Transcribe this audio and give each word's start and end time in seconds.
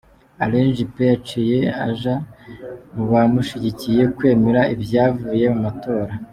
Alain 0.43 0.67
Juppé 0.77 1.03
yaciye 1.11 1.59
aja 1.87 2.15
mu 2.93 3.03
bamushigikiye 3.11 4.03
kwemera 4.15 4.61
ivyavuye 4.75 5.45
mu 5.53 5.59
matora. 5.67 6.13